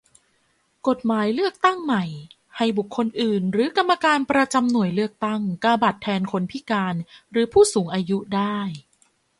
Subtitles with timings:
[0.87, 2.03] กฎหมายเลือกตั้งใหม่
[2.57, 6.95] ให้บุคคลอื่นหรือกรรมการประจำหน่วยเลือกตั้ง กาบัตรแทนคนพิการ
[7.31, 8.59] หรือผู้สูงอายุได้